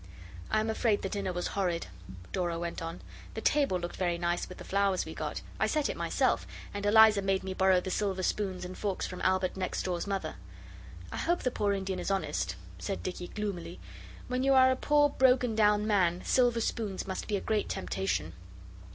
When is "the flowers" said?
4.57-5.05